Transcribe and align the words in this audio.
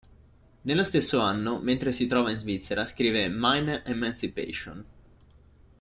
Nello 0.63 0.83
stesso 0.83 1.19
anno, 1.19 1.59
mentre 1.59 1.91
si 1.91 2.07
trova 2.07 2.31
in 2.31 2.37
Svizzera, 2.37 2.87
scrive 2.87 3.27
"Meine 3.27 3.83
Emancipation. 3.85 4.83